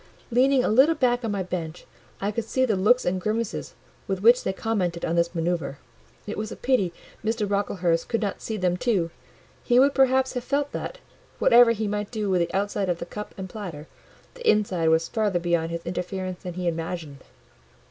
Leaning 0.31 0.63
a 0.63 0.67
little 0.67 0.95
back 0.95 1.23
on 1.23 1.29
my 1.31 1.43
bench, 1.43 1.85
I 2.19 2.31
could 2.31 2.45
see 2.45 2.65
the 2.65 2.75
looks 2.75 3.05
and 3.05 3.21
grimaces 3.21 3.75
with 4.07 4.23
which 4.23 4.43
they 4.43 4.51
commented 4.51 5.05
on 5.05 5.15
this 5.15 5.35
manoeuvre: 5.35 5.77
it 6.25 6.39
was 6.39 6.51
a 6.51 6.55
pity 6.55 6.91
Mr. 7.23 7.47
Brocklehurst 7.47 8.09
could 8.09 8.19
not 8.23 8.41
see 8.41 8.57
them 8.57 8.77
too; 8.77 9.11
he 9.63 9.77
would 9.79 9.93
perhaps 9.93 10.33
have 10.33 10.43
felt 10.43 10.71
that, 10.71 10.97
whatever 11.37 11.69
he 11.69 11.87
might 11.87 12.09
do 12.09 12.31
with 12.31 12.41
the 12.41 12.51
outside 12.51 12.89
of 12.89 12.97
the 12.97 13.05
cup 13.05 13.35
and 13.37 13.47
platter, 13.47 13.85
the 14.33 14.49
inside 14.49 14.89
was 14.89 15.07
further 15.07 15.37
beyond 15.37 15.69
his 15.69 15.85
interference 15.85 16.41
than 16.41 16.55
he 16.55 16.67
imagined. 16.67 17.23